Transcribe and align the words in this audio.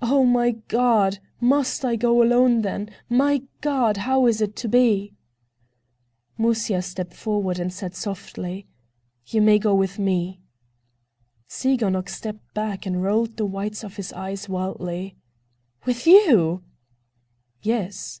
"Oh, 0.00 0.24
my 0.24 0.56
God! 0.66 1.20
Must 1.40 1.84
I 1.84 1.94
go 1.94 2.20
alone, 2.20 2.62
then? 2.62 2.90
My 3.08 3.42
God! 3.60 3.96
How 3.98 4.26
is 4.26 4.40
it 4.40 4.56
to 4.56 4.68
be?" 4.68 5.14
Musya 6.36 6.82
stepped 6.82 7.14
forward 7.14 7.60
and 7.60 7.72
said 7.72 7.94
softly: 7.94 8.66
"You 9.26 9.40
may 9.40 9.60
go 9.60 9.72
with 9.72 10.00
me." 10.00 10.40
Tsiganok 11.48 12.08
stepped 12.08 12.52
back 12.54 12.86
and 12.86 13.04
rolled 13.04 13.36
the 13.36 13.46
whites 13.46 13.84
of 13.84 13.94
his 13.94 14.12
eyes 14.14 14.48
wildly. 14.48 15.14
"With 15.84 16.08
you!" 16.08 16.64
"Yes." 17.62 18.20